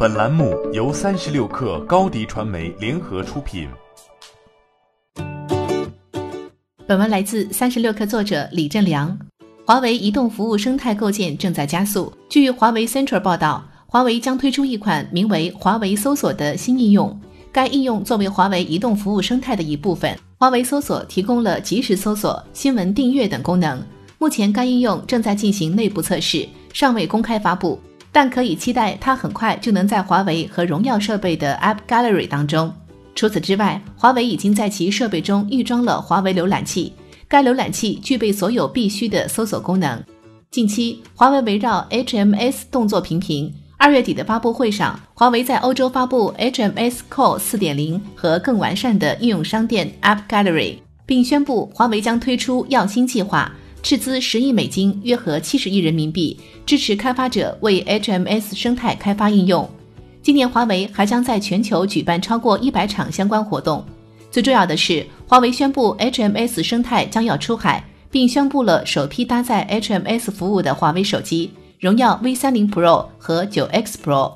[0.00, 3.68] 本栏目由三十六氪高低传媒联合出品。
[6.86, 9.18] 本文来自三十六氪作者李振良。
[9.66, 12.12] 华为移动服务生态构建正在加速。
[12.28, 17.20] 据华为 Central 报道，华为将推出一款名为“华为搜索”的新应用。
[17.50, 20.16] 该应用作为华为移动服务生态的一部分。
[20.38, 23.82] 华为搜索提供了即时搜索、新闻订阅等功能。
[24.20, 27.80] 目前，该应用正在进行内部测试，尚未公开发布，
[28.10, 32.72] 但可以期待它很快就能在华为和荣耀设备的 App Gallery 当中。
[33.14, 36.92] 除此之外，华为已经在其设备中预装了华为浏览器。
[37.26, 40.02] 该浏览器具备所有必须的搜索功能。
[40.50, 43.52] 近期，华为围绕 HMS 动作频频。
[43.76, 59.68] 二月底的发布会上，华为在欧洲发布 HMS Core 4.0和更完善的应用商店 App Gallery，并宣布华为将推出耀星计划，斥资十亿美金（约合七十亿人民币），支持开发者为 HMS 生态开发应用。
[60.20, 63.82] 今年，华为还将在全球举办超过一百场相关活动。
[64.30, 74.32] 最重要的是，华为宣布 HMS 生态将要出海，并宣布了首批搭载 HMS 服务的华为手机——荣耀 V30 Pro 和 9X Pro。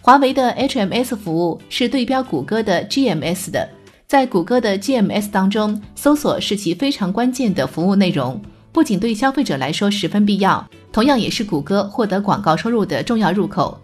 [0.00, 3.68] 华为的 HMS 服务是对标谷歌的 GMS 的。
[4.06, 8.40] 在谷歌的 GMS 当中，搜索是其非常关键的服务内容，
[8.78, 13.76] 不仅对消费者来说十分必要，同样也是谷歌获得广告收入的重要入口。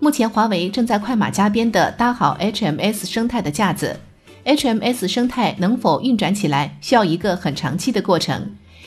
[0.00, 3.96] 目前，华为正在快马加鞭地搭好 HMS 生态的架子。
[4.44, 8.44] HMS 生态能否运转起来，需要一个很长期的过程。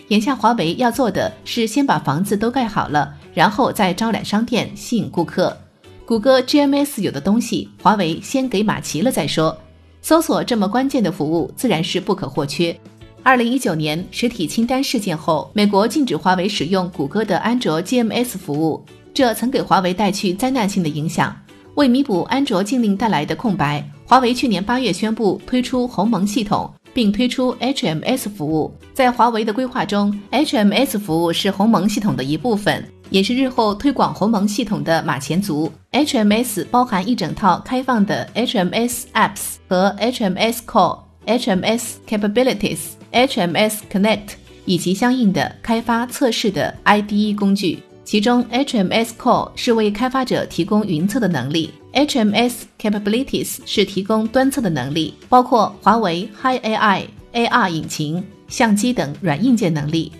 [0.09, 5.57] 眼下，华为要做的是先把房子都盖好了，然后再招揽商店，吸引顾客。
[6.05, 9.57] 谷歌 GMS 有的东西，华为先给码齐了再说。
[10.01, 12.77] 搜索这么关键的服务，自然是不可或缺。
[13.25, 21.33] 二零一九年实体清单事件后，美国禁止华为使用谷歌的安卓 GMS 服务，这曾给华为带去灾难性的影响。
[21.75, 23.83] 为弥补安卓禁令带来的空白。
[24.05, 28.71] 华为去年八月宣布推出鸿蒙系统，并推出 HMS 服务。
[28.93, 35.71] 在华为的规划中，HMS 服务是鸿蒙系统的一部分，也是日后推广鸿蒙系统的马前卒。
[35.93, 42.79] HMS 包含一整套开放的 HMS Apps 和 HMS Core、HMS Capabilities、
[43.11, 44.29] HMS Connect
[44.65, 47.79] 以及相应的开发测试的 IDE 工具。
[48.05, 60.11] 其中，HMS Core 是为开发者提供云测的能力，HMS Capabilities 是提供端测的能力，包括华为 Hi AI、AR 引擎、相机等软硬件能力。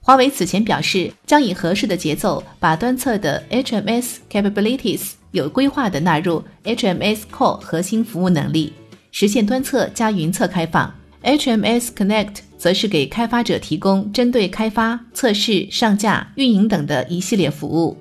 [0.00, 8.72] 华为此前表示，将以合适的节奏把端测的 HMS Capabilities 有规划地纳入 HMS Core 核心服务能力，
[9.20, 10.94] 实现端侧加云侧开放。
[11.24, 17.98] HMS Connect 则是给开发者提供针对开发、测试、上架、运营等的一系列服务。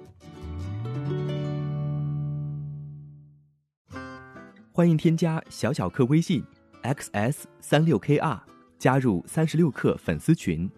[4.71, 6.43] 欢迎添加小小客微信
[6.83, 8.39] xs 三六 kr
[8.77, 10.69] 加入三十六氪粉丝群。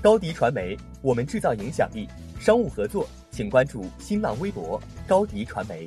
[0.00, 2.08] 高迪传媒，我们制造影响力。
[2.40, 5.86] 商务合作，请关注新浪微博高迪传媒。